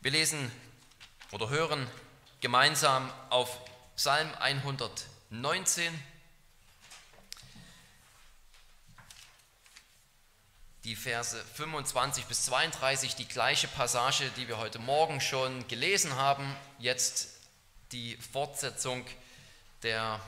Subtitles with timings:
[0.00, 0.52] Wir lesen
[1.32, 1.84] oder hören
[2.40, 3.58] gemeinsam auf
[3.96, 5.92] Psalm 119.
[10.84, 16.54] Die Verse 25 bis 32, die gleiche Passage, die wir heute Morgen schon gelesen haben,
[16.78, 17.30] jetzt
[17.90, 19.04] die Fortsetzung
[19.82, 20.20] der,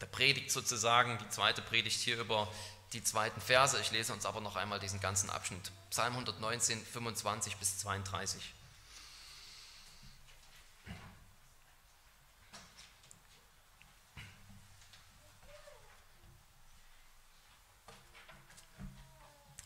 [0.00, 2.52] der Predigt sozusagen, die zweite Predigt hier über
[2.92, 3.80] die zweiten Verse.
[3.80, 5.70] Ich lese uns aber noch einmal diesen ganzen Abschnitt.
[5.90, 8.52] Psalm 119, 25 bis 32.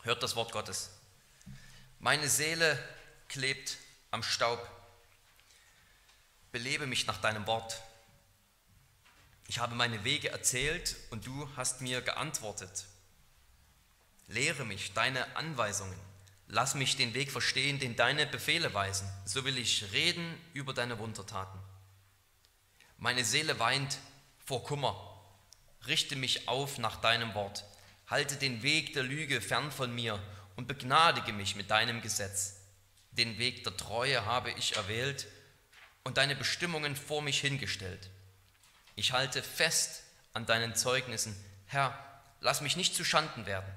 [0.03, 0.91] Hört das Wort Gottes.
[1.99, 2.77] Meine Seele
[3.27, 3.77] klebt
[4.11, 4.59] am Staub.
[6.51, 7.81] Belebe mich nach deinem Wort.
[9.47, 12.85] Ich habe meine Wege erzählt und du hast mir geantwortet.
[14.27, 15.99] Lehre mich deine Anweisungen.
[16.47, 19.07] Lass mich den Weg verstehen, den deine Befehle weisen.
[19.25, 21.59] So will ich reden über deine Wundertaten.
[22.97, 23.97] Meine Seele weint
[24.45, 25.21] vor Kummer.
[25.87, 27.65] Richte mich auf nach deinem Wort.
[28.07, 30.19] Halte den Weg der Lüge fern von mir
[30.55, 32.57] und begnadige mich mit deinem Gesetz.
[33.11, 35.27] Den Weg der Treue habe ich erwählt
[36.03, 38.09] und deine Bestimmungen vor mich hingestellt.
[38.95, 41.35] Ich halte fest an deinen Zeugnissen.
[41.65, 41.97] Herr,
[42.41, 43.71] lass mich nicht zu Schanden werden.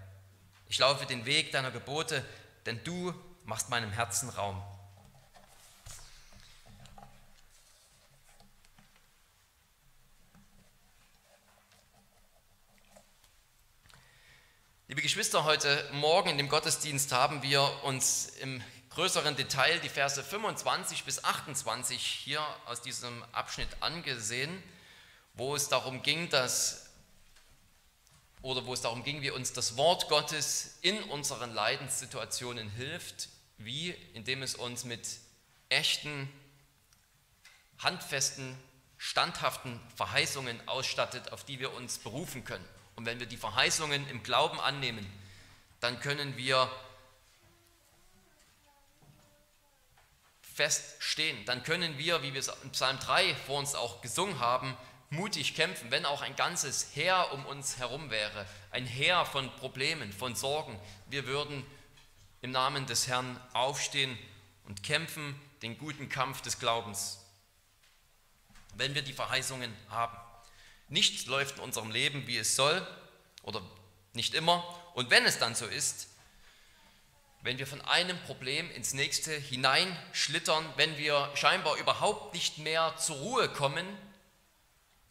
[0.71, 2.23] Ich laufe den Weg deiner Gebote,
[2.67, 4.63] denn du machst meinem Herzen Raum.
[14.89, 20.23] Liebe Geschwister, heute Morgen in dem Gottesdienst haben wir uns im größeren Detail die Verse
[20.23, 24.63] 25 bis 28 hier aus diesem Abschnitt angesehen,
[25.33, 26.88] wo es darum ging, dass
[28.43, 33.91] oder wo es darum ging, wie uns das Wort Gottes in unseren Leidenssituationen hilft, wie
[34.15, 35.07] indem es uns mit
[35.69, 36.29] echten,
[37.79, 38.57] handfesten,
[38.97, 42.65] standhaften Verheißungen ausstattet, auf die wir uns berufen können.
[42.97, 45.07] Und wenn wir die Verheißungen im Glauben annehmen,
[45.81, 46.71] dann können wir
[50.59, 51.45] feststehen.
[51.45, 54.77] Dann können wir, wie wir es in Psalm 3 vor uns auch gesungen haben,
[55.11, 60.13] mutig kämpfen, wenn auch ein ganzes Heer um uns herum wäre, ein Heer von Problemen,
[60.13, 60.79] von Sorgen.
[61.07, 61.65] Wir würden
[62.43, 64.19] im Namen des Herrn aufstehen
[64.67, 67.19] und kämpfen den guten Kampf des Glaubens,
[68.75, 70.17] wenn wir die Verheißungen haben.
[70.89, 72.87] Nichts läuft in unserem Leben, wie es soll,
[73.43, 73.63] oder
[74.13, 74.63] nicht immer.
[74.95, 76.09] Und wenn es dann so ist,
[77.43, 83.17] wenn wir von einem Problem ins nächste hineinschlittern, wenn wir scheinbar überhaupt nicht mehr zur
[83.17, 83.87] Ruhe kommen,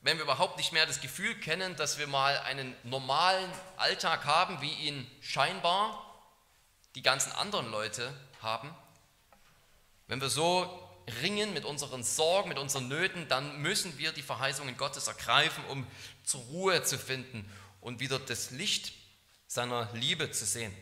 [0.07, 4.61] wenn wir überhaupt nicht mehr das Gefühl kennen, dass wir mal einen normalen Alltag haben,
[4.61, 6.01] wie ihn scheinbar
[6.95, 8.73] die ganzen anderen Leute haben,
[10.07, 10.81] wenn wir so
[11.21, 15.85] ringen mit unseren Sorgen, mit unseren Nöten, dann müssen wir die Verheißungen Gottes ergreifen, um
[16.23, 18.93] zur Ruhe zu finden und wieder das Licht
[19.45, 20.73] seiner Liebe zu sehen.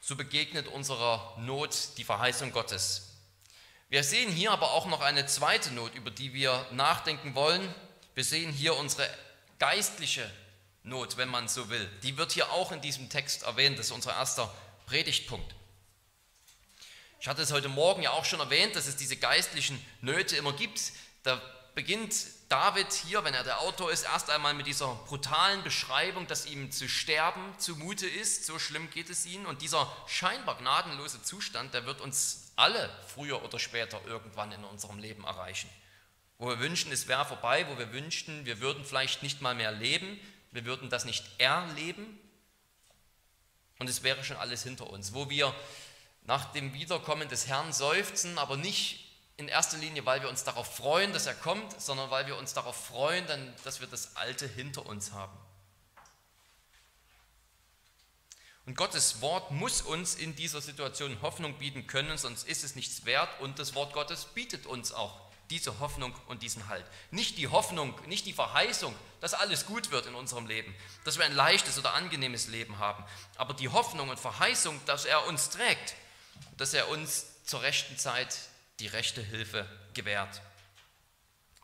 [0.00, 3.17] So begegnet unserer Not die Verheißung Gottes.
[3.90, 7.74] Wir sehen hier aber auch noch eine zweite Not, über die wir nachdenken wollen.
[8.14, 9.08] Wir sehen hier unsere
[9.58, 10.30] geistliche
[10.82, 11.90] Not, wenn man so will.
[12.02, 13.78] Die wird hier auch in diesem Text erwähnt.
[13.78, 14.54] Das ist unser erster
[14.84, 15.54] Predigtpunkt.
[17.18, 20.52] Ich hatte es heute Morgen ja auch schon erwähnt, dass es diese geistlichen Nöte immer
[20.52, 20.92] gibt.
[21.22, 21.40] Da
[21.74, 22.14] beginnt
[22.50, 26.70] David hier, wenn er der Autor ist, erst einmal mit dieser brutalen Beschreibung, dass ihm
[26.70, 28.44] zu sterben zumute ist.
[28.44, 29.46] So schlimm geht es ihm.
[29.46, 34.98] Und dieser scheinbar gnadenlose Zustand, der wird uns alle früher oder später irgendwann in unserem
[34.98, 35.70] Leben erreichen.
[36.38, 39.72] Wo wir wünschen, es wäre vorbei, wo wir wünschten, wir würden vielleicht nicht mal mehr
[39.72, 40.20] leben,
[40.52, 42.18] wir würden das nicht erleben
[43.78, 45.14] und es wäre schon alles hinter uns.
[45.14, 45.54] Wo wir
[46.22, 50.76] nach dem Wiederkommen des Herrn seufzen, aber nicht in erster Linie, weil wir uns darauf
[50.76, 53.24] freuen, dass er kommt, sondern weil wir uns darauf freuen,
[53.64, 55.36] dass wir das Alte hinter uns haben.
[58.68, 63.06] Und Gottes Wort muss uns in dieser Situation Hoffnung bieten können, sonst ist es nichts
[63.06, 63.30] wert.
[63.40, 66.84] Und das Wort Gottes bietet uns auch diese Hoffnung und diesen Halt.
[67.10, 71.24] Nicht die Hoffnung, nicht die Verheißung, dass alles gut wird in unserem Leben, dass wir
[71.24, 73.02] ein leichtes oder angenehmes Leben haben,
[73.36, 75.94] aber die Hoffnung und Verheißung, dass er uns trägt,
[76.58, 78.36] dass er uns zur rechten Zeit
[78.80, 80.42] die rechte Hilfe gewährt,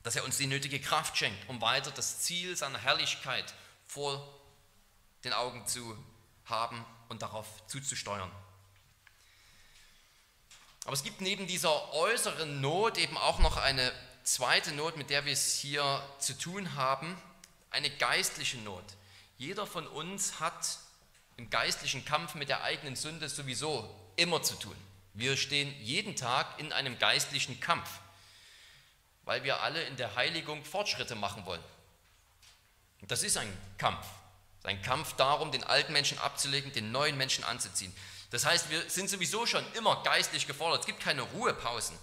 [0.05, 3.53] dass er uns die nötige Kraft schenkt, um weiter das Ziel seiner Herrlichkeit
[3.87, 4.27] vor
[5.23, 5.99] den Augen zu
[6.47, 6.85] haben
[7.15, 8.31] und darauf zuzusteuern.
[10.85, 13.93] Aber es gibt neben dieser äußeren Not eben auch noch eine
[14.25, 17.17] zweite Not, mit der wir es hier zu tun haben,
[17.71, 18.85] eine geistliche Not.
[19.39, 20.79] Jeder von uns hat
[21.37, 24.77] im geistlichen Kampf mit der eigenen Sünde sowieso immer zu tun.
[25.15, 27.89] Wir stehen jeden Tag in einem geistlichen Kampf,
[29.25, 31.63] weil wir alle in der Heiligung Fortschritte machen wollen.
[33.01, 34.05] Und das ist ein Kampf.
[34.65, 37.95] Ein Kampf darum, den alten Menschen abzulegen, den neuen Menschen anzuziehen.
[38.31, 40.81] Das heißt, wir sind sowieso schon immer geistlich gefordert.
[40.81, 41.97] Es gibt keine Ruhepausen.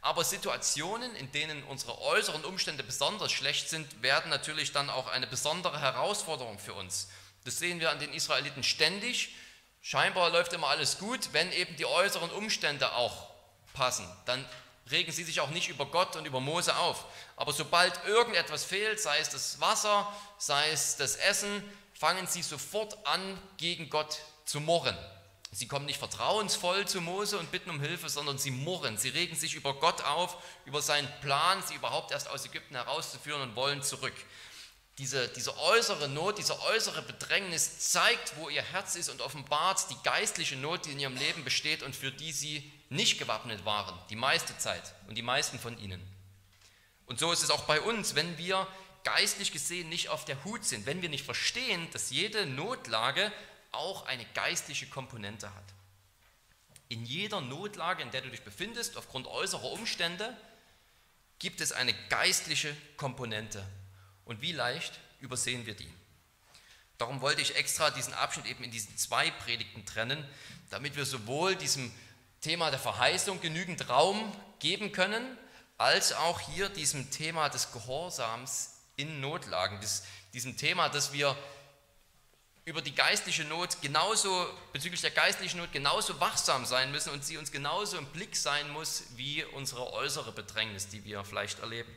[0.00, 5.26] Aber Situationen, in denen unsere äußeren Umstände besonders schlecht sind, werden natürlich dann auch eine
[5.26, 7.08] besondere Herausforderung für uns.
[7.44, 9.34] Das sehen wir an den Israeliten ständig.
[9.82, 13.28] Scheinbar läuft immer alles gut, wenn eben die äußeren Umstände auch
[13.74, 14.08] passen.
[14.24, 14.44] Dann
[14.90, 17.04] regen sie sich auch nicht über Gott und über Mose auf.
[17.36, 21.62] Aber sobald irgendetwas fehlt, sei es das Wasser, sei es das Essen,
[21.98, 24.96] fangen sie sofort an, gegen Gott zu murren.
[25.50, 28.98] Sie kommen nicht vertrauensvoll zu Mose und bitten um Hilfe, sondern sie murren.
[28.98, 30.36] Sie regen sich über Gott auf,
[30.66, 34.12] über seinen Plan, sie überhaupt erst aus Ägypten herauszuführen und wollen zurück.
[34.98, 39.96] Diese, diese äußere Not, diese äußere Bedrängnis zeigt, wo ihr Herz ist und offenbart die
[40.04, 44.16] geistliche Not, die in ihrem Leben besteht und für die sie nicht gewappnet waren, die
[44.16, 46.02] meiste Zeit und die meisten von ihnen.
[47.06, 48.66] Und so ist es auch bei uns, wenn wir
[49.04, 53.32] geistlich gesehen nicht auf der Hut sind, wenn wir nicht verstehen, dass jede Notlage
[53.72, 55.64] auch eine geistliche Komponente hat.
[56.88, 60.36] In jeder Notlage, in der du dich befindest, aufgrund äußerer Umstände,
[61.38, 63.64] gibt es eine geistliche Komponente.
[64.24, 65.92] Und wie leicht übersehen wir die?
[66.96, 70.26] Darum wollte ich extra diesen Abschnitt eben in diesen zwei Predigten trennen,
[70.70, 71.92] damit wir sowohl diesem
[72.40, 75.38] Thema der Verheißung genügend Raum geben können,
[75.76, 79.80] als auch hier diesem Thema des Gehorsams in Notlagen,
[80.34, 81.36] diesem Thema, dass wir
[82.64, 87.38] über die geistliche Not genauso, bezüglich der geistlichen Not genauso wachsam sein müssen und sie
[87.38, 91.90] uns genauso im Blick sein muss wie unsere äußere Bedrängnis, die wir vielleicht erleben.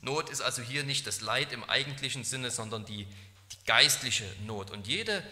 [0.00, 3.06] Not ist also hier nicht das Leid im eigentlichen Sinne, sondern die,
[3.52, 4.70] die geistliche Not.
[4.70, 5.24] Und jede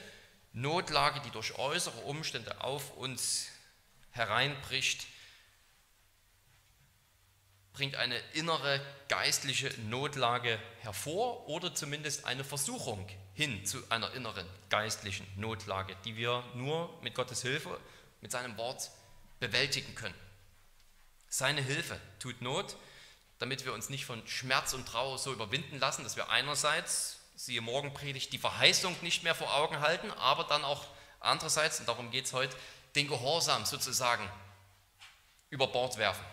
[0.52, 3.48] Notlage, die durch äußere Umstände auf uns
[4.10, 5.06] hereinbricht,
[7.72, 15.26] bringt eine innere geistliche Notlage hervor oder zumindest eine Versuchung hin zu einer inneren geistlichen
[15.36, 17.80] Notlage, die wir nur mit Gottes Hilfe,
[18.20, 18.90] mit seinem Wort
[19.40, 20.14] bewältigen können.
[21.28, 22.76] Seine Hilfe tut Not,
[23.38, 27.62] damit wir uns nicht von Schmerz und Trauer so überwinden lassen, dass wir einerseits, siehe
[27.62, 30.86] Morgenpredigt, die Verheißung nicht mehr vor Augen halten, aber dann auch
[31.20, 32.54] andererseits, und darum geht es heute,
[32.94, 34.28] den Gehorsam sozusagen
[35.48, 36.24] über Bord werfen.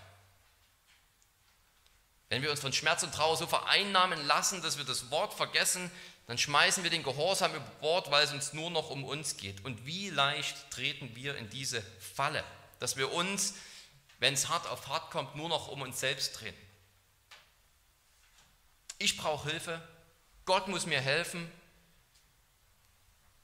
[2.30, 5.92] Wenn wir uns von Schmerz und Trauer so vereinnahmen lassen, dass wir das Wort vergessen,
[6.28, 9.66] dann schmeißen wir den Gehorsam über Bord, weil es uns nur noch um uns geht.
[9.66, 12.44] Und wie leicht treten wir in diese Falle,
[12.80, 13.56] dass wir uns,
[14.20, 16.56] wenn es hart auf hart kommt, nur noch um uns selbst drehen.
[19.00, 19.82] Ich brauche Hilfe,
[20.46, 21.52] Gott muss mir helfen.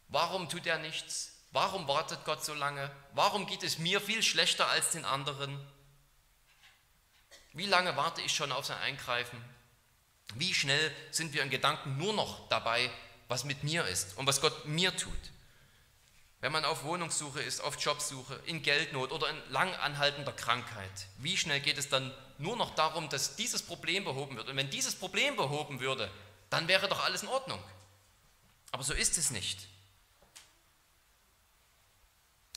[0.09, 1.31] Warum tut er nichts?
[1.51, 2.91] Warum wartet Gott so lange?
[3.13, 5.59] Warum geht es mir viel schlechter als den anderen?
[7.55, 9.41] Wie lange warte ich schon auf sein Eingreifen?
[10.35, 12.91] Wie schnell sind wir in Gedanken nur noch dabei,
[13.29, 15.13] was mit mir ist und was Gott mir tut?
[16.41, 21.37] Wenn man auf Wohnungssuche ist, auf Jobsuche, in Geldnot oder in lang anhaltender Krankheit, wie
[21.37, 24.49] schnell geht es dann nur noch darum, dass dieses Problem behoben wird?
[24.49, 26.11] Und wenn dieses Problem behoben würde,
[26.49, 27.63] dann wäre doch alles in Ordnung.
[28.71, 29.65] Aber so ist es nicht.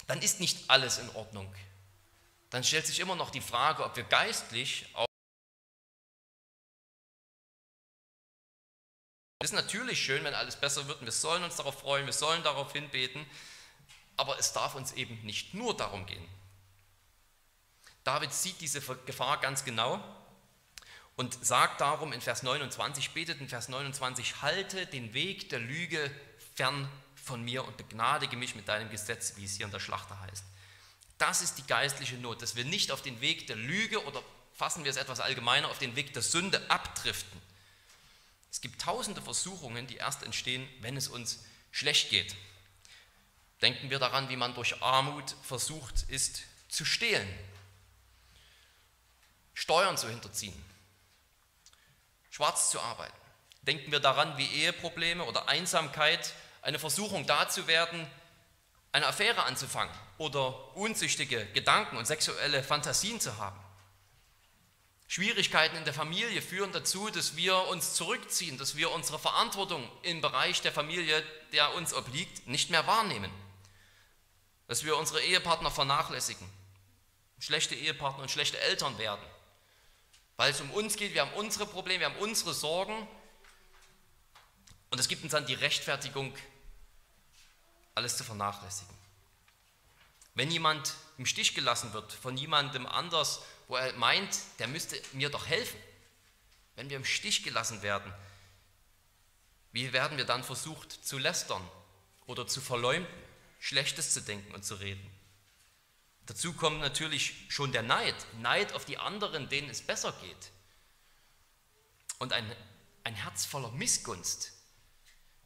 [0.09, 1.55] Dann ist nicht alles in Ordnung
[2.51, 5.07] dann stellt sich immer noch die Frage, ob wir geistlich auch.
[9.41, 12.13] Es ist natürlich schön, wenn alles besser wird und wir sollen uns darauf freuen, wir
[12.13, 13.25] sollen darauf hinbeten,
[14.17, 16.27] aber es darf uns eben nicht nur darum gehen.
[18.03, 20.03] David sieht diese Gefahr ganz genau
[21.17, 26.11] und sagt darum in Vers 29, betet in Vers 29, halte den Weg der Lüge
[26.55, 30.19] fern von mir und begnadige mich mit deinem Gesetz, wie es hier in der Schlachter
[30.21, 30.45] heißt.
[31.19, 34.23] Das ist die geistliche Not, dass wir nicht auf den Weg der Lüge oder
[34.55, 37.41] fassen wir es etwas allgemeiner, auf den Weg der Sünde abdriften.
[38.51, 42.35] Es gibt tausende Versuchungen, die erst entstehen, wenn es uns schlecht geht.
[43.61, 47.29] Denken wir daran, wie man durch Armut versucht ist zu stehlen,
[49.55, 50.55] Steuern zu hinterziehen,
[52.31, 53.17] schwarz zu arbeiten.
[53.63, 56.33] Denken wir daran, wie Eheprobleme oder Einsamkeit
[56.63, 58.09] eine Versuchung dazu werden,
[58.93, 63.59] eine Affäre anzufangen oder unzüchtige Gedanken und sexuelle Fantasien zu haben.
[65.07, 70.21] Schwierigkeiten in der Familie führen dazu, dass wir uns zurückziehen, dass wir unsere Verantwortung im
[70.21, 73.31] Bereich der Familie, der uns obliegt, nicht mehr wahrnehmen.
[74.67, 76.47] Dass wir unsere Ehepartner vernachlässigen,
[77.39, 79.25] schlechte Ehepartner und schlechte Eltern werden.
[80.37, 83.09] Weil es um uns geht, wir haben unsere Probleme, wir haben unsere Sorgen.
[84.91, 86.37] Und es gibt uns dann die Rechtfertigung,
[87.95, 88.95] alles zu vernachlässigen.
[90.35, 95.31] Wenn jemand im Stich gelassen wird von jemandem anders, wo er meint, der müsste mir
[95.31, 95.79] doch helfen,
[96.77, 98.13] wenn wir im Stich gelassen werden,
[99.73, 101.63] wie werden wir dann versucht zu lästern
[102.27, 103.13] oder zu verleumden,
[103.61, 105.11] Schlechtes zu denken und zu reden?
[106.27, 110.53] Dazu kommt natürlich schon der Neid, Neid auf die anderen, denen es besser geht.
[112.19, 112.55] Und ein,
[113.05, 114.53] ein Herz voller Missgunst.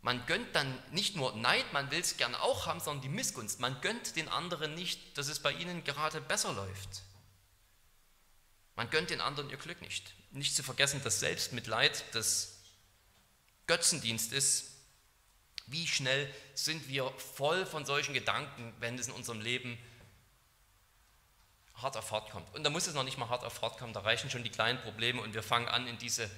[0.02, 3.60] Man gönnt dann nicht nur Neid, man will es gern auch haben, sondern die Missgunst.
[3.60, 7.02] Man gönnt den anderen nicht, dass es bei ihnen gerade besser läuft.
[8.74, 10.12] Man gönnt den anderen ihr Glück nicht.
[10.32, 12.58] Nicht zu vergessen, dass Selbstmitleid das
[13.68, 14.70] Götzendienst ist.
[15.66, 19.78] Wie schnell sind wir voll von solchen Gedanken, wenn es in unserem Leben
[21.76, 22.52] hart auf hart kommt.
[22.54, 24.50] Und da muss es noch nicht mal hart auf hart kommen, da reichen schon die
[24.50, 26.30] kleinen Probleme und wir fangen an, in, diese,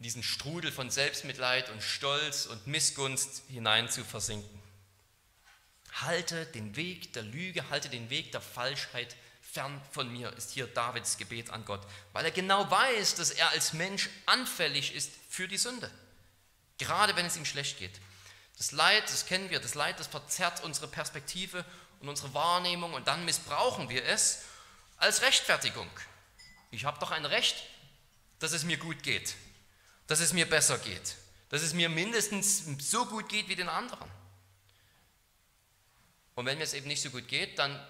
[0.00, 4.62] in diesen Strudel von Selbstmitleid und Stolz und Missgunst hinein zu versinken.
[5.92, 10.66] Halte den Weg der Lüge, halte den Weg der Falschheit fern von mir, ist hier
[10.68, 15.48] Davids Gebet an Gott, weil er genau weiß, dass er als Mensch anfällig ist für
[15.48, 15.90] die Sünde,
[16.78, 18.00] gerade wenn es ihm schlecht geht.
[18.56, 21.62] Das Leid, das kennen wir, das Leid, das verzerrt unsere Perspektive
[22.00, 24.44] und unsere Wahrnehmung und dann missbrauchen wir es
[24.96, 25.90] als Rechtfertigung.
[26.70, 27.62] Ich habe doch ein Recht,
[28.38, 29.34] dass es mir gut geht,
[30.10, 31.14] dass es mir besser geht,
[31.50, 34.10] dass es mir mindestens so gut geht wie den anderen.
[36.34, 37.80] Und wenn mir es eben nicht so gut geht, dann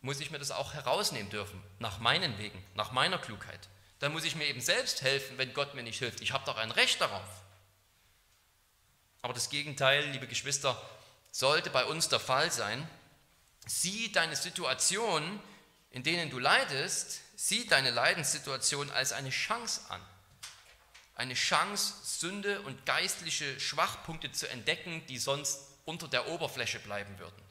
[0.00, 3.68] muss ich mir das auch herausnehmen dürfen, nach meinen Wegen, nach meiner Klugheit.
[3.98, 6.22] Dann muss ich mir eben selbst helfen, wenn Gott mir nicht hilft.
[6.22, 7.28] Ich habe doch ein Recht darauf.
[9.20, 10.80] Aber das Gegenteil, liebe Geschwister,
[11.32, 12.88] sollte bei uns der Fall sein.
[13.66, 15.38] Sieh deine Situation,
[15.90, 20.00] in denen du leidest, sieh deine Leidenssituation als eine Chance an.
[21.20, 27.42] Eine Chance, Sünde und geistliche Schwachpunkte zu entdecken, die sonst unter der Oberfläche bleiben würden.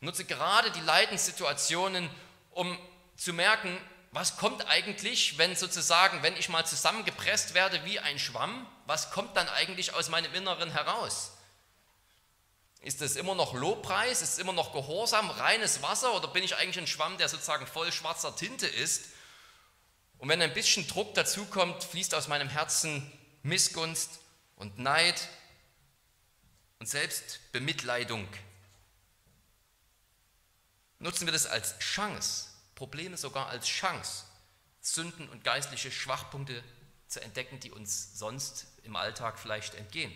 [0.00, 2.08] Nutze gerade die Leidenssituationen,
[2.52, 2.78] um
[3.14, 3.76] zu merken,
[4.10, 9.36] was kommt eigentlich, wenn sozusagen, wenn ich mal zusammengepresst werde wie ein Schwamm, was kommt
[9.36, 11.32] dann eigentlich aus meinem Inneren heraus?
[12.80, 14.22] Ist es immer noch Lobpreis?
[14.22, 16.14] Ist es immer noch Gehorsam, reines Wasser?
[16.14, 19.10] Oder bin ich eigentlich ein Schwamm, der sozusagen voll schwarzer Tinte ist?
[20.20, 23.10] Und wenn ein bisschen Druck dazukommt, fließt aus meinem Herzen
[23.42, 24.20] Missgunst
[24.56, 25.28] und Neid
[26.78, 28.28] und selbst Bemitleidung.
[30.98, 34.24] Nutzen wir das als Chance, Probleme sogar als Chance,
[34.82, 36.62] Sünden und geistliche Schwachpunkte
[37.08, 40.14] zu entdecken, die uns sonst im Alltag vielleicht entgehen.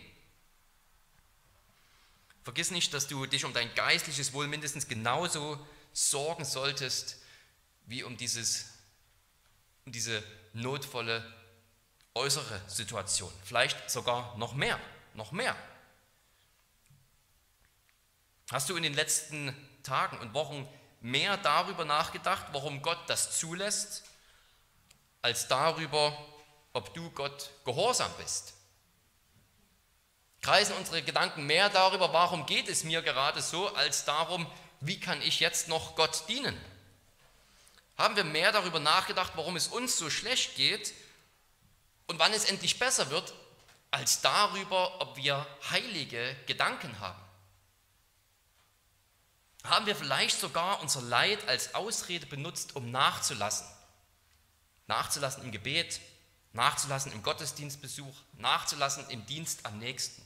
[2.43, 5.59] Vergiss nicht, dass du dich um dein geistliches Wohl mindestens genauso
[5.95, 7.17] sorgen solltest,
[7.87, 8.74] wie um, dieses,
[9.85, 10.23] um diese
[10.53, 11.25] notvolle
[12.15, 13.33] äußere Situation.
[13.45, 14.79] Vielleicht sogar noch mehr,
[15.15, 15.57] noch mehr.
[18.51, 20.69] Hast du in den letzten Tagen und Wochen
[21.01, 24.05] mehr darüber nachgedacht, warum Gott das zulässt,
[25.23, 26.17] als darüber,
[26.73, 28.55] ob du Gott gehorsam bist?
[30.45, 34.47] kreisen unsere Gedanken mehr darüber, warum geht es mir gerade so, als darum,
[34.81, 36.55] wie kann ich jetzt noch Gott dienen?
[37.97, 40.93] Haben wir mehr darüber nachgedacht, warum es uns so schlecht geht
[42.07, 43.33] und wann es endlich besser wird,
[43.91, 47.21] als darüber, ob wir heilige Gedanken haben?
[49.63, 53.67] Haben wir vielleicht sogar unser Leid als Ausrede benutzt, um nachzulassen?
[54.87, 56.01] Nachzulassen im Gebet,
[56.53, 60.23] nachzulassen im Gottesdienstbesuch, nachzulassen im Dienst am nächsten.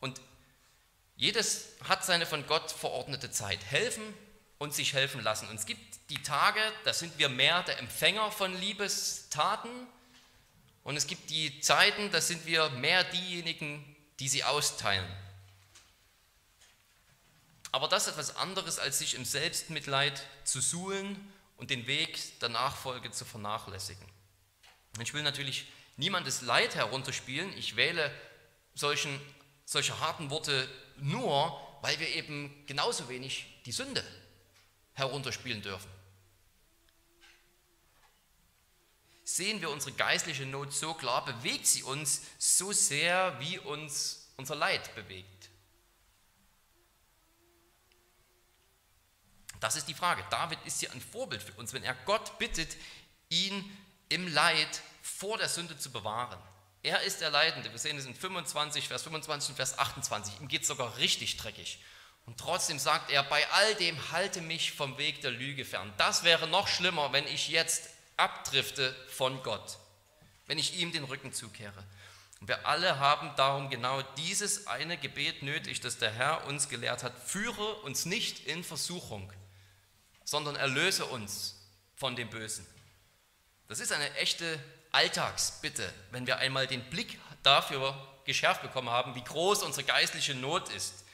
[0.00, 0.20] Und
[1.16, 3.64] jedes hat seine von Gott verordnete Zeit.
[3.64, 4.14] Helfen
[4.58, 5.48] und sich helfen lassen.
[5.48, 9.70] Und es gibt die Tage, da sind wir mehr der Empfänger von Liebestaten.
[10.84, 15.06] Und es gibt die Zeiten, da sind wir mehr diejenigen, die sie austeilen.
[17.70, 22.48] Aber das ist etwas anderes, als sich im Selbstmitleid zu suhlen und den Weg der
[22.48, 24.06] Nachfolge zu vernachlässigen.
[25.00, 27.56] Ich will natürlich niemandes Leid herunterspielen.
[27.58, 28.10] Ich wähle
[28.74, 29.20] solchen
[29.68, 34.02] solche harten Worte nur, weil wir eben genauso wenig die Sünde
[34.98, 35.90] herunterspielen dürfen.
[39.24, 44.54] Sehen wir unsere geistliche Not so klar, bewegt sie uns so sehr, wie uns unser
[44.54, 45.50] Leid bewegt.
[49.60, 50.24] Das ist die Frage.
[50.30, 52.76] David ist hier ein Vorbild für uns, wenn er Gott bittet,
[53.28, 53.76] ihn
[54.08, 56.38] im Leid vor der Sünde zu bewahren.
[56.82, 57.70] Er ist der Leidende.
[57.70, 60.40] Wir sehen es in 25, Vers 25 und Vers 28.
[60.40, 61.80] Ihm geht es sogar richtig dreckig.
[62.28, 65.90] Und trotzdem sagt er, bei all dem halte mich vom Weg der Lüge fern.
[65.96, 69.78] Das wäre noch schlimmer, wenn ich jetzt abdrifte von Gott,
[70.44, 71.82] wenn ich ihm den Rücken zukehre.
[72.42, 77.18] Wir alle haben darum genau dieses eine Gebet nötig, das der Herr uns gelehrt hat.
[77.18, 79.32] Führe uns nicht in Versuchung,
[80.22, 81.56] sondern erlöse uns
[81.96, 82.66] von dem Bösen.
[83.68, 89.24] Das ist eine echte Alltagsbitte, wenn wir einmal den Blick dafür geschärft bekommen haben, wie
[89.24, 91.06] groß unsere geistliche Not ist,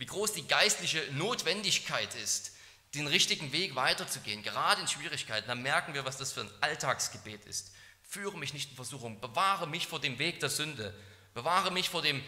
[0.00, 2.52] wie groß die geistliche Notwendigkeit ist,
[2.94, 7.44] den richtigen Weg weiterzugehen, gerade in Schwierigkeiten, dann merken wir, was das für ein Alltagsgebet
[7.44, 7.74] ist.
[8.02, 10.98] Führe mich nicht in Versuchung, bewahre mich vor dem Weg der Sünde,
[11.34, 12.24] bewahre mich vor dem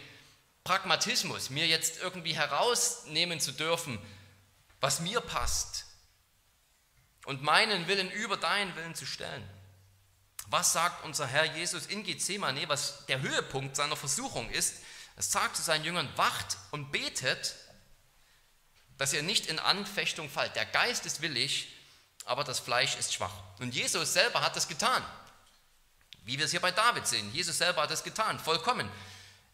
[0.63, 3.97] Pragmatismus, mir jetzt irgendwie herausnehmen zu dürfen,
[4.79, 5.87] was mir passt
[7.25, 9.49] und meinen Willen über deinen Willen zu stellen.
[10.45, 14.75] Was sagt unser Herr Jesus in Gethsemane, was der Höhepunkt seiner Versuchung ist?
[15.15, 17.55] Er sagt zu seinen Jüngern, wacht und betet,
[18.97, 20.55] dass ihr nicht in Anfechtung fallt.
[20.55, 21.67] Der Geist ist willig,
[22.25, 23.33] aber das Fleisch ist schwach.
[23.59, 25.03] Und Jesus selber hat das getan.
[26.25, 27.33] Wie wir es hier bei David sehen.
[27.33, 28.89] Jesus selber hat es getan, vollkommen.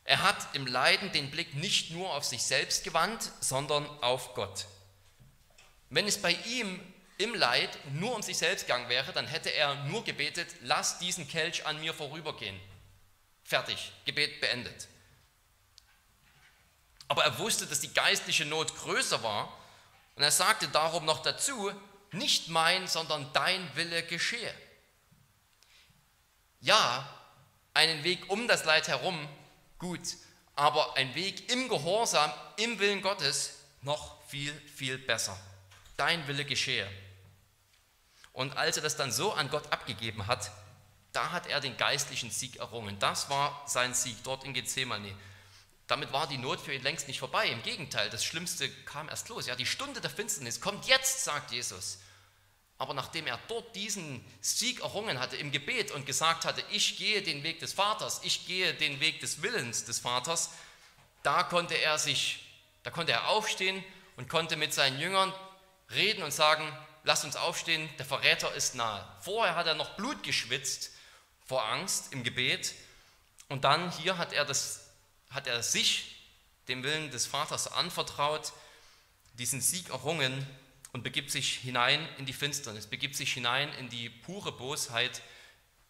[0.04, 4.66] Er hat im Leiden den Blick nicht nur auf sich selbst gewandt, sondern auf Gott.
[5.90, 6.80] Wenn es bei ihm
[7.18, 11.28] im Leid nur um sich selbst gegangen wäre, dann hätte er nur gebetet, lass diesen
[11.28, 12.60] Kelch an mir vorübergehen.
[13.44, 14.88] Fertig, Gebet beendet.
[17.10, 19.52] Aber er wusste, dass die geistliche Not größer war
[20.16, 21.72] und er sagte darum noch dazu,
[22.12, 24.54] nicht mein, sondern dein Wille geschehe.
[26.62, 27.08] Ja,
[27.74, 29.28] einen Weg um das Leid herum,
[29.78, 30.02] gut,
[30.56, 35.38] aber ein Weg im Gehorsam, im Willen Gottes, noch viel, viel besser.
[35.98, 36.90] Dein Wille geschehe.
[38.34, 40.52] Und als er das dann so an Gott abgegeben hat,
[41.12, 43.00] da hat er den geistlichen Sieg errungen.
[43.00, 45.16] Das war sein Sieg dort in Gethsemane.
[45.90, 47.48] Damit war die Not für ihn längst nicht vorbei.
[47.48, 49.48] Im Gegenteil, das Schlimmste kam erst los.
[49.48, 51.98] Ja, die Stunde der Finsternis kommt jetzt, sagt Jesus.
[52.78, 57.24] Aber nachdem er dort diesen Sieg errungen hatte im Gebet und gesagt hatte, ich gehe
[57.24, 60.52] den Weg des Vaters, ich gehe den Weg des Willens des Vaters,
[61.24, 62.46] da konnte er sich,
[62.84, 63.84] da konnte er aufstehen
[64.16, 65.34] und konnte mit seinen Jüngern
[65.90, 66.72] reden und sagen,
[67.04, 69.04] lasst uns aufstehen, der Verräter ist nahe.
[69.22, 70.92] Vorher hat er noch Blut geschwitzt
[71.48, 72.76] vor Angst im Gebet
[73.48, 74.79] und dann hier hat er das
[75.30, 76.16] hat er sich
[76.68, 78.54] dem Willen des Vaters anvertraut,
[79.34, 80.46] diesen Sieg errungen
[80.92, 85.22] und begibt sich hinein in die Finsternis, begibt sich hinein in die pure Bosheit,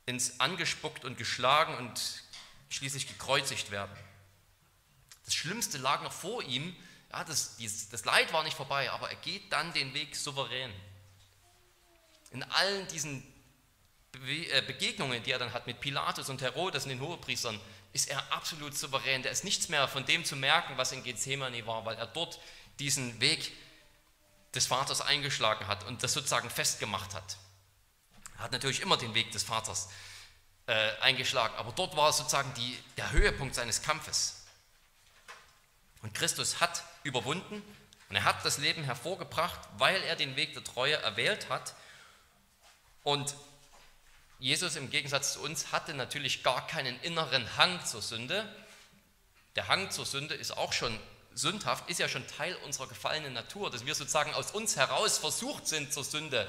[0.05, 2.23] ins angespuckt und geschlagen und
[2.69, 3.95] schließlich gekreuzigt werden.
[5.25, 6.75] Das Schlimmste lag noch vor ihm,
[7.11, 7.57] ja, das,
[7.91, 10.71] das Leid war nicht vorbei, aber er geht dann den Weg souverän.
[12.31, 13.23] In allen diesen
[14.27, 17.59] äh, Begegnungen, die er dann hat mit Pilatus und Herodes und den Hohepriestern,
[17.93, 19.23] ist er absolut souverän.
[19.23, 22.39] Da ist nichts mehr von dem zu merken, was in Gethsemane war, weil er dort
[22.79, 23.51] diesen Weg
[24.53, 27.37] des Vaters eingeschlagen hat und das sozusagen festgemacht hat.
[28.37, 29.89] Er hat natürlich immer den Weg des Vaters
[30.65, 34.45] äh, eingeschlagen, aber dort war sozusagen die, der Höhepunkt seines Kampfes.
[36.01, 37.61] Und Christus hat überwunden
[38.09, 41.75] und er hat das Leben hervorgebracht, weil er den Weg der Treue erwählt hat.
[43.03, 43.35] Und
[44.39, 48.47] Jesus im Gegensatz zu uns hatte natürlich gar keinen inneren Hang zur Sünde.
[49.57, 50.97] Der Hang zur Sünde ist auch schon
[51.33, 55.67] sündhaft, ist ja schon Teil unserer gefallenen Natur, dass wir sozusagen aus uns heraus versucht
[55.67, 56.47] sind zur Sünde.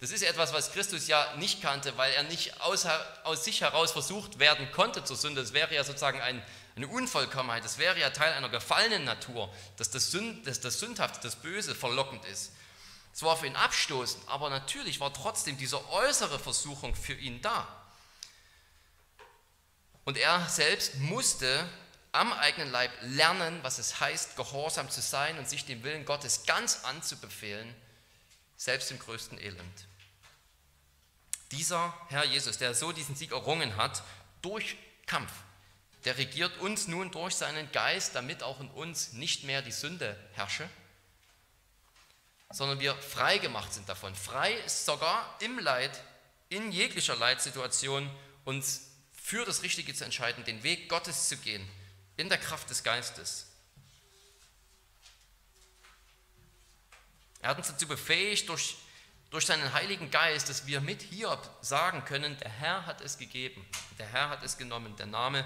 [0.00, 2.86] Das ist etwas, was Christus ja nicht kannte, weil er nicht aus,
[3.22, 5.40] aus sich heraus versucht werden konnte zur Sünde.
[5.40, 6.42] Das wäre ja sozusagen ein,
[6.76, 11.20] eine Unvollkommenheit, das wäre ja Teil einer gefallenen Natur, dass das, Sünd, dass das Sündhafte,
[11.22, 12.52] das Böse verlockend ist.
[13.14, 17.68] Es war für ihn abstoßend, aber natürlich war trotzdem diese äußere Versuchung für ihn da.
[20.04, 21.68] Und er selbst musste
[22.10, 26.44] am eigenen Leib lernen, was es heißt, gehorsam zu sein und sich dem Willen Gottes
[26.44, 27.72] ganz anzubefehlen,
[28.56, 29.86] selbst im größten Elend.
[31.52, 34.02] Dieser Herr Jesus, der so diesen Sieg errungen hat,
[34.42, 35.32] durch Kampf,
[36.04, 40.18] der regiert uns nun durch seinen Geist, damit auch in uns nicht mehr die Sünde
[40.32, 40.68] herrsche
[42.54, 44.14] sondern wir frei gemacht sind davon.
[44.14, 46.00] Frei ist sogar im Leid,
[46.48, 48.08] in jeglicher Leitsituation,
[48.44, 51.68] uns für das Richtige zu entscheiden, den Weg Gottes zu gehen,
[52.16, 53.46] in der Kraft des Geistes.
[57.40, 58.76] Er hat uns dazu befähigt, durch,
[59.30, 63.66] durch seinen Heiligen Geist, dass wir mit Hiob sagen können, der Herr hat es gegeben,
[63.98, 65.44] der Herr hat es genommen, der Name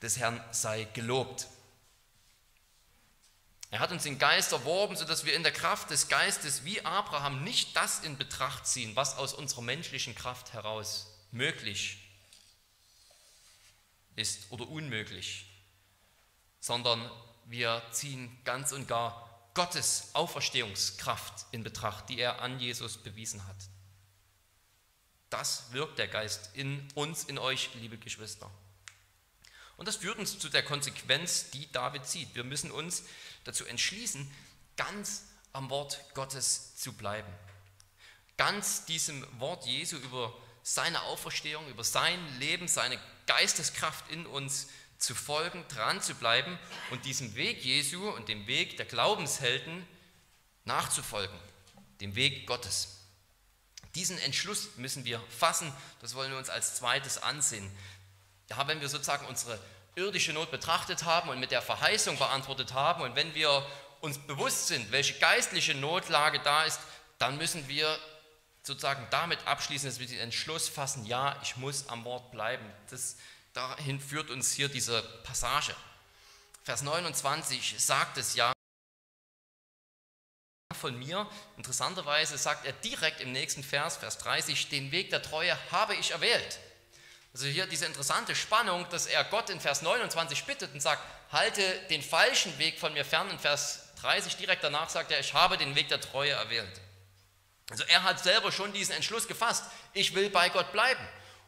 [0.00, 1.46] des Herrn sei gelobt.
[3.70, 7.44] Er hat uns den Geist erworben, sodass wir in der Kraft des Geistes wie Abraham
[7.44, 11.98] nicht das in Betracht ziehen, was aus unserer menschlichen Kraft heraus möglich
[14.16, 15.46] ist oder unmöglich,
[16.58, 17.08] sondern
[17.46, 23.56] wir ziehen ganz und gar Gottes Auferstehungskraft in Betracht, die er an Jesus bewiesen hat.
[25.28, 28.50] Das wirkt der Geist in uns, in euch, liebe Geschwister.
[29.76, 32.34] Und das führt uns zu der Konsequenz, die David zieht.
[32.34, 33.04] Wir müssen uns
[33.44, 34.30] dazu entschließen,
[34.76, 37.32] ganz am Wort Gottes zu bleiben.
[38.36, 45.14] Ganz diesem Wort Jesu über seine Auferstehung, über sein Leben, seine Geisteskraft in uns zu
[45.14, 46.58] folgen, dran zu bleiben
[46.90, 49.86] und diesem Weg Jesu und dem Weg der Glaubenshelden
[50.64, 51.38] nachzufolgen,
[52.00, 52.96] dem Weg Gottes.
[53.94, 57.68] Diesen Entschluss müssen wir fassen, das wollen wir uns als zweites ansehen.
[58.50, 59.58] Ja, wenn wir sozusagen unsere
[59.94, 63.66] irdische Not betrachtet haben und mit der Verheißung beantwortet haben und wenn wir
[64.00, 66.80] uns bewusst sind, welche geistliche Notlage da ist,
[67.18, 67.98] dann müssen wir
[68.62, 72.64] sozusagen damit abschließen, dass wir den Entschluss fassen, ja, ich muss am Wort bleiben.
[72.90, 73.16] Das,
[73.52, 75.74] dahin führt uns hier diese Passage.
[76.62, 78.52] Vers 29 sagt es ja
[80.78, 81.28] von mir.
[81.56, 86.12] Interessanterweise sagt er direkt im nächsten Vers, Vers 30, den Weg der Treue habe ich
[86.12, 86.58] erwählt.
[87.32, 91.62] Also hier diese interessante Spannung, dass er Gott in Vers 29 bittet und sagt, halte
[91.88, 93.30] den falschen Weg von mir fern.
[93.30, 96.80] In Vers 30 direkt danach sagt er, ich habe den Weg der Treue erwählt.
[97.70, 101.00] Also er hat selber schon diesen Entschluss gefasst, ich will bei Gott bleiben.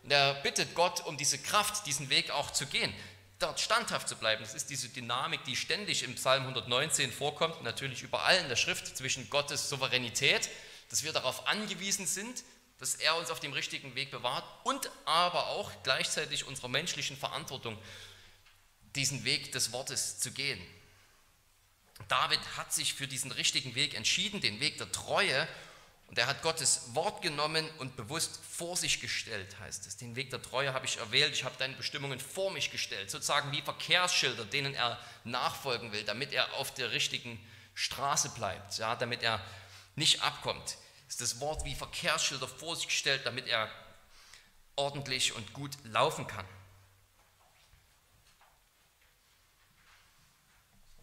[0.04, 2.94] Und er bittet Gott um diese Kraft, diesen Weg auch zu gehen,
[3.40, 4.42] dort standhaft zu bleiben.
[4.42, 8.96] Das ist diese Dynamik, die ständig im Psalm 119 vorkommt, natürlich überall in der Schrift
[8.96, 10.48] zwischen Gottes Souveränität,
[10.90, 12.44] dass wir darauf angewiesen sind,
[12.82, 17.78] dass er uns auf dem richtigen Weg bewahrt und aber auch gleichzeitig unserer menschlichen Verantwortung,
[18.96, 20.60] diesen Weg des Wortes zu gehen.
[22.08, 25.46] David hat sich für diesen richtigen Weg entschieden, den Weg der Treue
[26.08, 29.96] und er hat Gottes Wort genommen und bewusst vor sich gestellt, heißt es.
[29.96, 33.52] Den Weg der Treue habe ich erwählt, ich habe deine Bestimmungen vor mich gestellt, sozusagen
[33.52, 37.38] wie Verkehrsschilder, denen er nachfolgen will, damit er auf der richtigen
[37.74, 39.40] Straße bleibt, ja, damit er
[39.94, 40.78] nicht abkommt.
[41.12, 43.70] Ist das Wort wie Verkehrsschilder vor sich gestellt, damit er
[44.76, 46.46] ordentlich und gut laufen kann.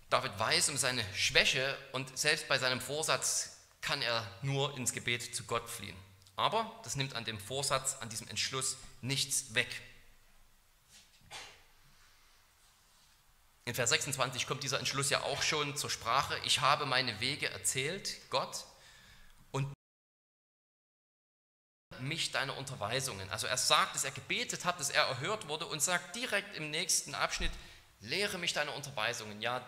[0.10, 5.36] David weiß um seine Schwäche und selbst bei seinem Vorsatz kann er nur ins Gebet
[5.36, 5.95] zu Gott fliehen.
[6.36, 9.69] Aber das nimmt an dem Vorsatz, an diesem Entschluss nichts weg.
[13.65, 16.36] In Vers 26 kommt dieser Entschluss ja auch schon zur Sprache.
[16.45, 18.65] Ich habe meine Wege erzählt, Gott,
[21.99, 23.30] mich deine Unterweisungen.
[23.30, 26.69] Also er sagt, dass er gebetet hat, dass er erhört wurde und sagt direkt im
[26.69, 27.52] nächsten Abschnitt,
[28.02, 29.41] lehre mich deine Unterweisungen.
[29.41, 29.67] Ja,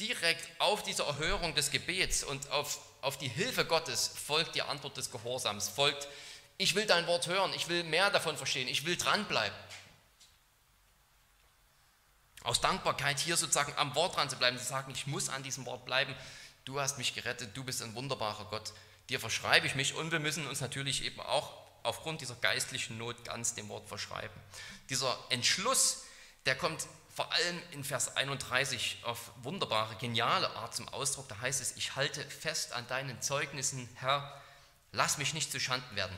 [0.00, 4.96] direkt auf diese Erhörung des Gebets und auf auf die Hilfe Gottes folgt die Antwort
[4.96, 6.08] des Gehorsams, folgt,
[6.56, 9.56] ich will dein Wort hören, ich will mehr davon verstehen, ich will dranbleiben.
[12.42, 15.66] Aus Dankbarkeit hier sozusagen am Wort dran zu bleiben, zu sagen, ich muss an diesem
[15.66, 16.14] Wort bleiben,
[16.64, 18.72] du hast mich gerettet, du bist ein wunderbarer Gott,
[19.08, 23.24] dir verschreibe ich mich und wir müssen uns natürlich eben auch aufgrund dieser geistlichen Not
[23.24, 24.34] ganz dem Wort verschreiben.
[24.90, 26.04] Dieser Entschluss,
[26.46, 31.28] der kommt vor allem in Vers 31 auf wunderbare, geniale Art zum Ausdruck.
[31.28, 34.40] Da heißt es, ich halte fest an deinen Zeugnissen, Herr,
[34.92, 36.16] lass mich nicht zu Schanden werden.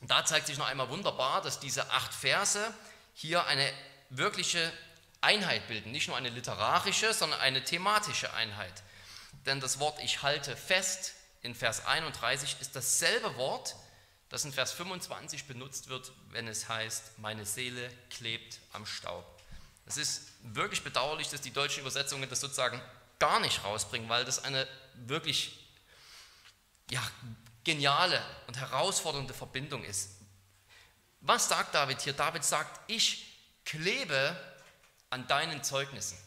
[0.00, 2.72] Und da zeigt sich noch einmal wunderbar, dass diese acht Verse
[3.14, 3.70] hier eine
[4.10, 4.72] wirkliche
[5.20, 5.90] Einheit bilden.
[5.90, 8.82] Nicht nur eine literarische, sondern eine thematische Einheit.
[9.46, 11.13] Denn das Wort ich halte fest
[11.44, 13.76] in Vers 31 ist dasselbe Wort,
[14.30, 19.24] das in Vers 25 benutzt wird, wenn es heißt, meine Seele klebt am Staub.
[19.86, 22.80] Es ist wirklich bedauerlich, dass die deutschen Übersetzungen das sozusagen
[23.18, 25.68] gar nicht rausbringen, weil das eine wirklich
[26.90, 27.02] ja,
[27.62, 30.12] geniale und herausfordernde Verbindung ist.
[31.20, 32.14] Was sagt David hier?
[32.14, 34.34] David sagt, ich klebe
[35.10, 36.18] an deinen Zeugnissen.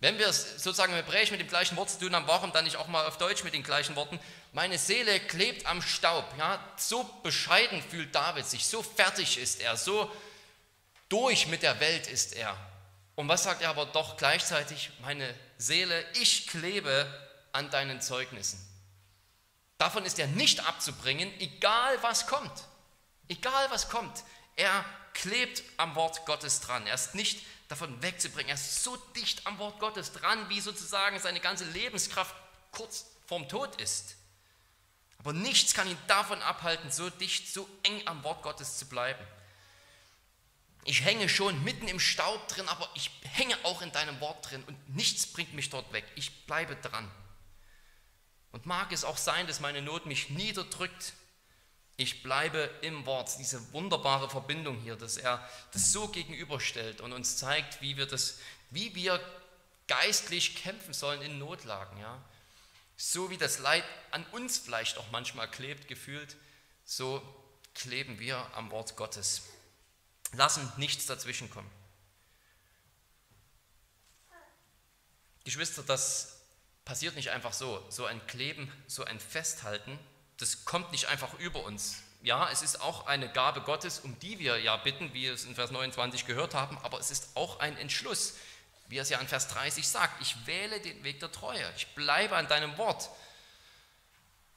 [0.00, 2.64] Wenn wir es sozusagen im Hebräisch mit dem gleichen Wort zu tun haben, warum dann
[2.64, 4.18] nicht auch mal auf Deutsch mit den gleichen Worten?
[4.52, 6.24] Meine Seele klebt am Staub.
[6.38, 10.10] Ja, so bescheiden fühlt David sich, so fertig ist er, so
[11.10, 12.56] durch mit der Welt ist er.
[13.14, 14.90] Und was sagt er aber doch gleichzeitig?
[15.02, 17.06] Meine Seele, ich klebe
[17.52, 18.58] an deinen Zeugnissen.
[19.76, 22.64] Davon ist er nicht abzubringen, egal was kommt.
[23.28, 24.24] Egal was kommt.
[24.56, 26.86] Er klebt am Wort Gottes dran.
[26.86, 28.48] Er ist nicht davon wegzubringen.
[28.48, 32.34] Er ist so dicht am Wort Gottes dran, wie sozusagen seine ganze Lebenskraft
[32.72, 34.16] kurz vorm Tod ist.
[35.18, 39.24] Aber nichts kann ihn davon abhalten, so dicht, so eng am Wort Gottes zu bleiben.
[40.84, 44.64] Ich hänge schon mitten im Staub drin, aber ich hänge auch in deinem Wort drin
[44.64, 46.04] und nichts bringt mich dort weg.
[46.16, 47.10] Ich bleibe dran.
[48.50, 51.12] Und mag es auch sein, dass meine Not mich niederdrückt.
[52.00, 53.38] Ich bleibe im Wort.
[53.38, 58.38] Diese wunderbare Verbindung hier, dass er das so gegenüberstellt und uns zeigt, wie wir das,
[58.70, 59.20] wie wir
[59.86, 62.00] geistlich kämpfen sollen in Notlagen.
[62.00, 62.18] Ja?
[62.96, 66.38] So wie das Leid an uns vielleicht auch manchmal klebt, gefühlt,
[66.86, 67.20] so
[67.74, 69.42] kleben wir am Wort Gottes.
[70.32, 71.70] Lassen nichts dazwischen kommen.
[75.44, 76.40] Geschwister, das
[76.86, 77.84] passiert nicht einfach so.
[77.90, 79.98] So ein Kleben, so ein Festhalten,
[80.40, 82.02] das kommt nicht einfach über uns.
[82.22, 85.44] Ja, es ist auch eine Gabe Gottes, um die wir ja bitten, wie wir es
[85.44, 88.34] in Vers 29 gehört haben, aber es ist auch ein Entschluss,
[88.88, 90.20] wie er es ja in Vers 30 sagt.
[90.20, 91.64] Ich wähle den Weg der Treue.
[91.76, 93.08] Ich bleibe an deinem Wort.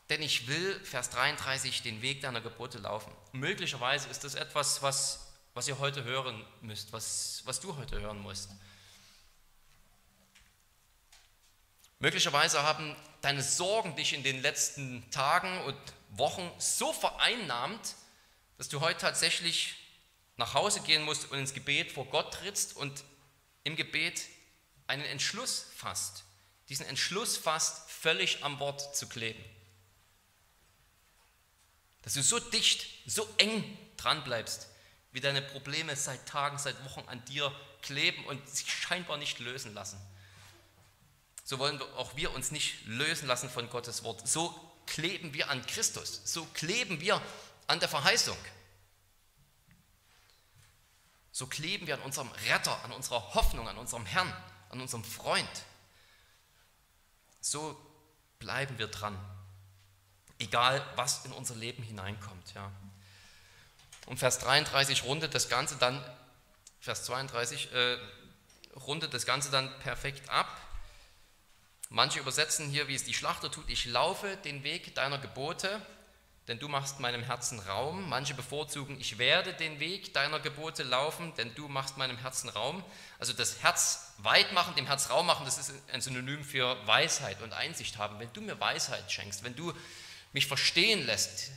[0.09, 3.11] Denn ich will, Vers 33, den Weg deiner Gebote laufen.
[3.31, 8.19] Möglicherweise ist das etwas, was, was ihr heute hören müsst, was, was du heute hören
[8.19, 8.49] musst.
[11.99, 15.77] Möglicherweise haben deine Sorgen dich in den letzten Tagen und
[16.09, 17.95] Wochen so vereinnahmt,
[18.57, 19.75] dass du heute tatsächlich
[20.35, 23.03] nach Hause gehen musst und ins Gebet vor Gott trittst und
[23.63, 24.23] im Gebet
[24.87, 26.25] einen Entschluss fasst.
[26.67, 29.43] Diesen Entschluss fasst, völlig am Wort zu kleben.
[32.01, 34.67] Dass du so dicht, so eng dran bleibst,
[35.13, 39.73] wie deine Probleme seit Tagen, seit Wochen an dir kleben und sich scheinbar nicht lösen
[39.73, 39.97] lassen
[41.43, 44.27] so wollen auch wir uns nicht lösen lassen von Gottes Wort.
[44.27, 44.53] So
[44.85, 47.21] kleben wir an Christus, so kleben wir
[47.67, 48.37] an der Verheißung.
[51.31, 54.31] So kleben wir an unserem Retter, an unserer Hoffnung, an unserem Herrn,
[54.69, 55.49] an unserem Freund.
[57.41, 57.75] So
[58.37, 59.17] bleiben wir dran,
[60.37, 62.53] egal was in unser Leben hineinkommt.
[62.53, 62.71] Ja.
[64.05, 66.03] Und Vers 33 rundet das Ganze dann,
[66.79, 67.97] Vers 32 äh,
[68.75, 70.47] rundet das Ganze dann perfekt ab.
[71.95, 75.79] Manche übersetzen hier, wie es die Schlachter tut, ich laufe den Weg deiner Gebote,
[76.47, 78.09] denn du machst meinem Herzen Raum.
[78.09, 82.83] Manche bevorzugen, ich werde den Weg deiner Gebote laufen, denn du machst meinem Herzen Raum.
[83.19, 87.43] Also das Herz weit machen, dem Herz Raum machen, das ist ein Synonym für Weisheit
[87.43, 88.19] und Einsicht haben.
[88.19, 89.71] Wenn du mir Weisheit schenkst, wenn du
[90.31, 91.51] mich verstehen lässt,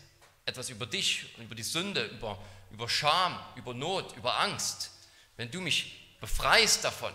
[0.45, 2.39] etwas über dich und über die Sünde, über,
[2.73, 4.91] über Scham, über Not, über Angst,
[5.39, 7.15] wenn du mich befreist davon,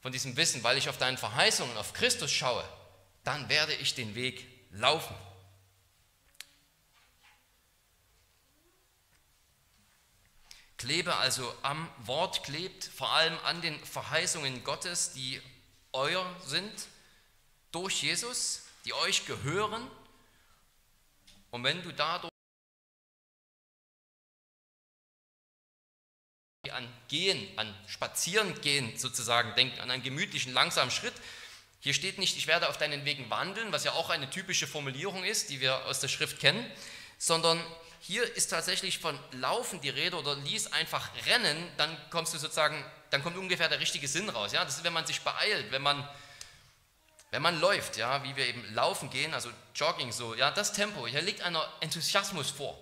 [0.00, 2.64] von diesem Wissen, weil ich auf deine Verheißungen, auf Christus schaue,
[3.24, 5.14] dann werde ich den Weg laufen.
[10.78, 15.40] Klebe also am Wort, klebt vor allem an den Verheißungen Gottes, die
[15.92, 16.72] euer sind,
[17.70, 19.90] durch Jesus, die euch gehören.
[21.50, 22.30] Und wenn du dadurch
[27.10, 31.12] Gehen, an Spazierengehen sozusagen denken, an einen gemütlichen, langsamen Schritt.
[31.80, 35.24] Hier steht nicht, ich werde auf deinen Wegen wandeln, was ja auch eine typische Formulierung
[35.24, 36.64] ist, die wir aus der Schrift kennen,
[37.18, 37.60] sondern
[37.98, 42.82] hier ist tatsächlich von Laufen die Rede oder lies einfach rennen, dann kommst du sozusagen,
[43.10, 44.52] dann kommt ungefähr der richtige Sinn raus.
[44.52, 44.64] Ja?
[44.64, 46.08] Das ist, wenn man sich beeilt, wenn man,
[47.32, 51.08] wenn man läuft, ja, wie wir eben laufen gehen, also Jogging so, ja, das Tempo,
[51.08, 52.78] hier liegt einer Enthusiasmus vor.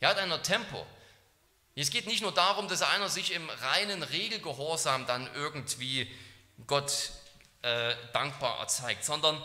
[0.00, 0.86] Hier hat einer Tempo.
[1.80, 6.14] Es geht nicht nur darum, dass einer sich im reinen Regelgehorsam dann irgendwie
[6.66, 7.10] Gott
[7.62, 9.42] äh, dankbar erzeigt, sondern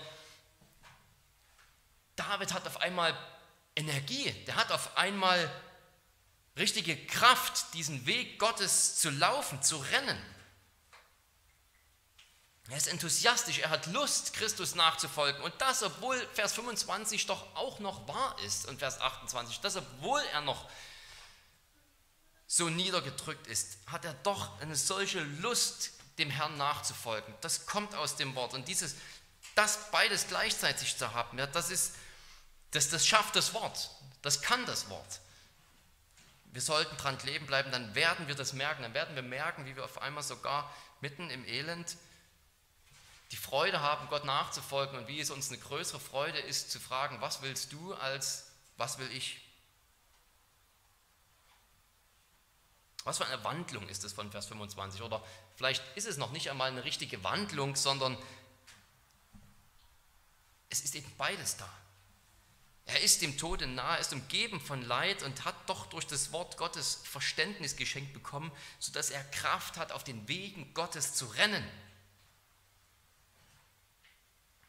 [2.18, 3.18] David hat auf einmal
[3.78, 5.50] Energie, der hat auf einmal
[6.58, 10.22] richtige Kraft, diesen Weg Gottes zu laufen, zu rennen.
[12.68, 15.42] Er ist enthusiastisch, er hat Lust, Christus nachzufolgen.
[15.42, 20.22] Und das, obwohl Vers 25 doch auch noch wahr ist und Vers 28, das, obwohl
[20.34, 20.68] er noch
[22.48, 27.34] so niedergedrückt ist, hat er doch eine solche Lust, dem Herrn nachzufolgen.
[27.42, 28.54] Das kommt aus dem Wort.
[28.54, 28.96] Und dieses,
[29.56, 31.96] das beides gleichzeitig zu haben, ja, das ist,
[32.72, 33.90] das, das schafft das Wort.
[34.22, 35.20] Das kann das Wort.
[36.46, 38.84] Wir sollten dran kleben bleiben, dann werden wir das merken.
[38.84, 41.98] Dann werden wir merken, wie wir auf einmal sogar mitten im Elend
[43.32, 47.20] die Freude haben, Gott nachzufolgen und wie es uns eine größere Freude ist, zu fragen,
[47.20, 48.46] was willst du als
[48.78, 49.42] was will ich?
[53.06, 55.04] Was für eine Wandlung ist das von Vers 25?
[55.04, 55.24] Oder
[55.56, 58.18] vielleicht ist es noch nicht einmal eine richtige Wandlung, sondern
[60.70, 61.70] es ist eben beides da.
[62.88, 66.58] Er ist dem Tode nahe, ist umgeben von Leid und hat doch durch das Wort
[66.58, 71.68] Gottes Verständnis geschenkt bekommen, sodass er Kraft hat, auf den Wegen Gottes zu rennen.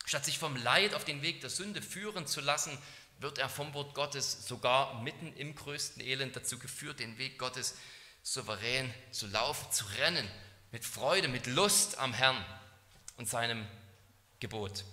[0.04, 2.76] Statt sich vom Leid auf den Weg der Sünde führen zu lassen,
[3.18, 7.70] wird er vom Wort Gottes sogar mitten im größten Elend dazu geführt, den Weg Gottes
[7.70, 7.76] zu
[8.26, 10.28] souverän zu laufen, zu rennen,
[10.72, 12.44] mit Freude, mit Lust am Herrn
[13.16, 13.64] und seinem
[14.40, 14.84] Gebot.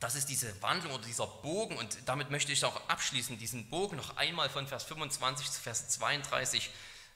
[0.00, 3.96] Das ist diese Wandlung oder dieser Bogen und damit möchte ich auch abschließen, diesen Bogen
[3.96, 6.68] noch einmal von Vers 25 zu Vers 32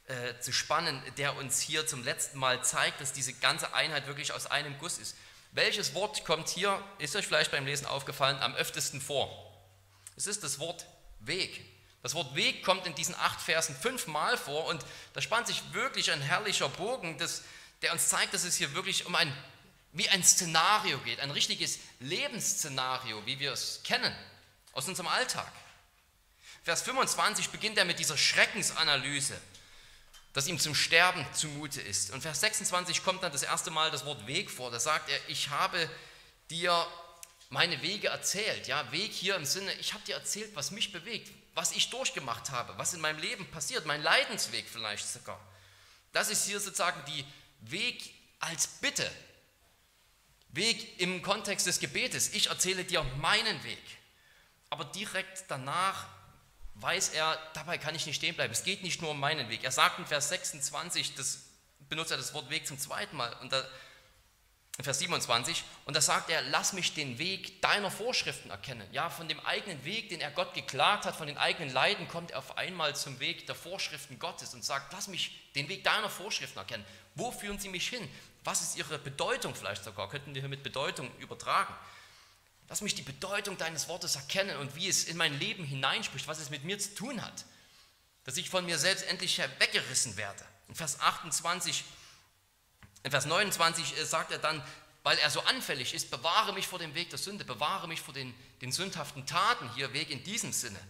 [0.06, 4.32] äh, zu spannen, der uns hier zum letzten Mal zeigt, dass diese ganze Einheit wirklich
[4.32, 5.16] aus einem Guss ist.
[5.52, 9.47] Welches Wort kommt hier, ist euch vielleicht beim Lesen aufgefallen, am öftesten vor?
[10.18, 10.84] Es ist das Wort
[11.20, 11.64] Weg.
[12.02, 16.10] Das Wort Weg kommt in diesen acht Versen fünfmal vor und da spannt sich wirklich
[16.10, 17.44] ein herrlicher Bogen, das,
[17.82, 19.32] der uns zeigt, dass es hier wirklich um ein,
[19.92, 24.12] wie ein Szenario geht, ein richtiges Lebensszenario, wie wir es kennen
[24.72, 25.52] aus unserem Alltag.
[26.64, 29.40] Vers 25 beginnt er mit dieser Schreckensanalyse,
[30.32, 32.10] dass ihm zum Sterben zumute ist.
[32.10, 34.72] Und Vers 26 kommt dann das erste Mal das Wort Weg vor.
[34.72, 35.88] Da sagt er, ich habe
[36.50, 36.88] dir
[37.50, 38.66] meine Wege erzählt.
[38.66, 42.50] Ja, Weg hier im Sinne, ich habe dir erzählt, was mich bewegt, was ich durchgemacht
[42.50, 45.40] habe, was in meinem Leben passiert, mein Leidensweg vielleicht sogar.
[46.12, 47.24] Das ist hier sozusagen die
[47.60, 49.10] Weg als Bitte.
[50.50, 52.32] Weg im Kontext des Gebetes.
[52.32, 53.82] Ich erzähle dir meinen Weg.
[54.70, 56.06] Aber direkt danach
[56.74, 58.52] weiß er, dabei kann ich nicht stehen bleiben.
[58.52, 59.64] Es geht nicht nur um meinen Weg.
[59.64, 61.40] Er sagt in Vers 26, das
[61.88, 63.66] benutzt er das Wort Weg zum zweiten Mal, und da,
[64.78, 68.86] in Vers 27, und da sagt er, lass mich den Weg deiner Vorschriften erkennen.
[68.92, 72.30] Ja, von dem eigenen Weg, den er Gott geklagt hat, von den eigenen Leiden, kommt
[72.30, 76.08] er auf einmal zum Weg der Vorschriften Gottes und sagt, lass mich den Weg deiner
[76.08, 76.84] Vorschriften erkennen.
[77.16, 78.08] Wo führen sie mich hin?
[78.44, 80.08] Was ist ihre Bedeutung vielleicht sogar?
[80.08, 81.74] Könnten wir hier mit Bedeutung übertragen?
[82.68, 86.38] Lass mich die Bedeutung deines Wortes erkennen und wie es in mein Leben hineinspricht, was
[86.38, 87.46] es mit mir zu tun hat.
[88.22, 90.44] Dass ich von mir selbst endlich weggerissen werde.
[90.68, 91.82] In Vers 28,
[93.02, 94.62] in Vers 29 äh, sagt er dann,
[95.02, 98.12] weil er so anfällig ist, bewahre mich vor dem Weg der Sünde, bewahre mich vor
[98.12, 100.80] den, den sündhaften Taten, hier Weg in diesem Sinne,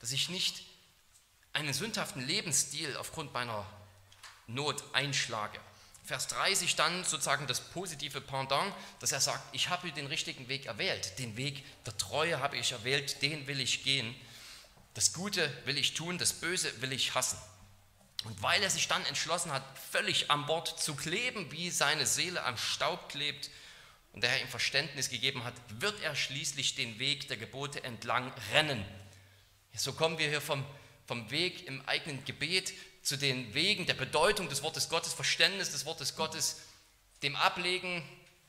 [0.00, 0.64] dass ich nicht
[1.52, 3.64] einen sündhaften Lebensstil aufgrund meiner
[4.46, 5.58] Not einschlage.
[6.04, 10.66] Vers 30 dann sozusagen das positive Pendant, dass er sagt, ich habe den richtigen Weg
[10.66, 14.14] erwählt, den Weg der Treue habe ich erwählt, den will ich gehen.
[14.94, 17.38] Das Gute will ich tun, das Böse will ich hassen.
[18.24, 22.44] Und weil er sich dann entschlossen hat, völlig am Bord zu kleben, wie seine Seele
[22.44, 23.50] am Staub klebt,
[24.12, 28.32] und der Herr ihm Verständnis gegeben hat, wird er schließlich den Weg der Gebote entlang
[28.52, 28.84] rennen.
[29.74, 30.64] So kommen wir hier vom,
[31.06, 35.86] vom Weg im eigenen Gebet zu den Wegen der Bedeutung des Wortes Gottes, Verständnis des
[35.86, 36.62] Wortes Gottes,
[37.22, 38.02] dem Ablegen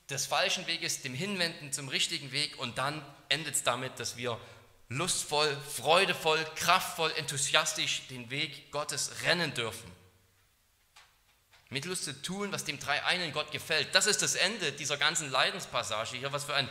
[0.10, 4.40] des falschen Weges, dem Hinwenden zum richtigen Weg und dann endet es damit, dass wir
[4.90, 9.92] lustvoll, freudevoll, kraftvoll, enthusiastisch den Weg Gottes rennen dürfen.
[11.70, 13.94] Mit Lust zu tun, was dem drei einen Gott gefällt.
[13.94, 16.32] Das ist das Ende dieser ganzen Leidenspassage hier.
[16.34, 16.68] Was für ein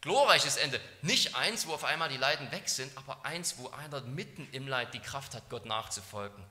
[0.00, 0.80] glorreiches Ende.
[1.02, 4.68] Nicht eins, wo auf einmal die Leiden weg sind, aber eins, wo einer mitten im
[4.68, 6.44] Leid die Kraft hat, Gott nachzufolgen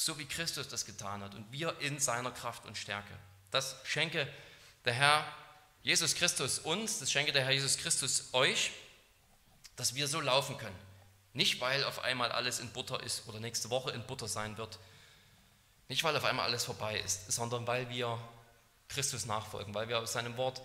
[0.00, 3.12] so wie Christus das getan hat und wir in seiner Kraft und Stärke.
[3.50, 4.26] Das schenke
[4.84, 5.24] der Herr
[5.82, 8.70] Jesus Christus uns, das schenke der Herr Jesus Christus euch,
[9.80, 10.76] dass wir so laufen können.
[11.32, 14.78] Nicht, weil auf einmal alles in Butter ist oder nächste Woche in Butter sein wird.
[15.88, 18.18] Nicht, weil auf einmal alles vorbei ist, sondern weil wir
[18.88, 20.60] Christus nachfolgen, weil wir aus seinem Wort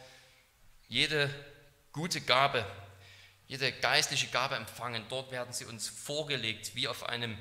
[0.89, 1.33] jede
[1.93, 2.65] gute Gabe,
[3.47, 5.05] jede geistliche Gabe empfangen.
[5.07, 7.37] Dort werden sie uns vorgelegt, wie auf einem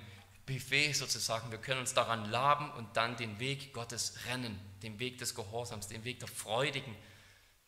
[0.47, 1.51] Buffet sozusagen.
[1.51, 5.89] Wir können uns daran laben und dann den Weg Gottes rennen, den Weg des Gehorsams,
[5.89, 6.95] den Weg der freudigen,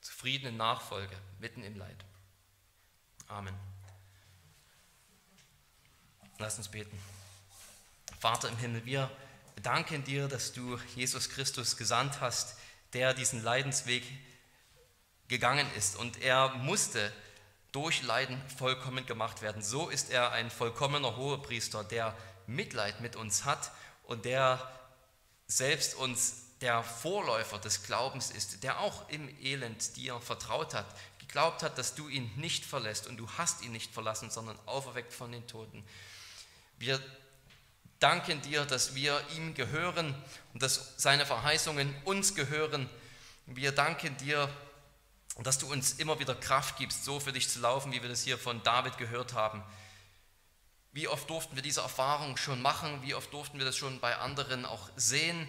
[0.01, 2.05] zufriedenen Nachfolge mitten im Leid.
[3.27, 3.76] Amen.
[6.39, 6.99] Lass uns beten.
[8.21, 9.11] Vater im Himmel, wir
[9.63, 12.57] danken dir, dass du Jesus Christus gesandt hast,
[12.93, 14.03] der diesen Leidensweg
[15.29, 17.13] gegangen ist und er musste
[17.73, 19.63] durch Leiden vollkommen gemacht werden.
[19.63, 22.15] So ist er ein vollkommener Hohepriester, der
[22.47, 23.71] Mitleid mit uns hat
[24.05, 24.71] und der
[25.47, 30.87] selbst uns der Vorläufer des Glaubens ist, der auch im Elend dir vertraut hat,
[31.19, 35.13] geglaubt hat, dass du ihn nicht verlässt und du hast ihn nicht verlassen, sondern auferweckt
[35.13, 35.85] von den Toten.
[36.79, 37.01] Wir
[37.99, 40.15] danken dir, dass wir ihm gehören
[40.53, 42.89] und dass seine Verheißungen uns gehören.
[43.47, 44.49] Wir danken dir,
[45.39, 48.23] dass du uns immer wieder Kraft gibst, so für dich zu laufen, wie wir das
[48.23, 49.63] hier von David gehört haben.
[50.93, 53.03] Wie oft durften wir diese Erfahrung schon machen?
[53.03, 55.47] Wie oft durften wir das schon bei anderen auch sehen?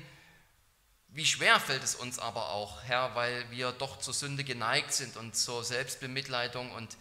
[1.08, 5.16] Wie schwer fällt es uns aber auch, Herr, weil wir doch zur Sünde geneigt sind
[5.16, 6.98] und zur Selbstbemitleidung und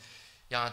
[0.48, 0.72] ja,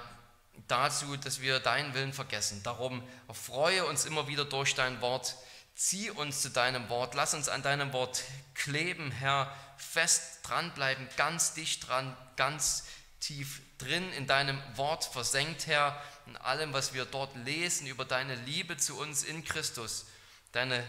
[0.67, 2.61] dazu, dass wir deinen Willen vergessen.
[2.63, 5.35] Darum freue uns immer wieder durch dein Wort.
[5.75, 7.15] Zieh uns zu deinem Wort.
[7.15, 8.23] Lass uns an deinem Wort
[8.53, 9.53] kleben, Herr.
[9.77, 12.85] Fest dranbleiben, ganz dicht dran, ganz
[13.19, 18.35] tief drin in deinem Wort versenkt, Herr, in allem, was wir dort lesen über deine
[18.35, 20.05] Liebe zu uns in Christus,
[20.51, 20.85] deine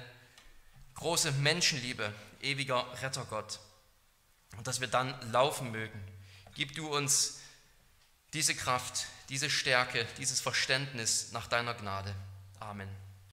[0.94, 3.60] große Menschenliebe, ewiger Rettergott.
[4.56, 6.00] Und dass wir dann laufen mögen.
[6.54, 7.40] Gib du uns
[8.34, 12.14] diese Kraft, diese Stärke, dieses Verständnis nach deiner Gnade.
[12.60, 13.03] Amen.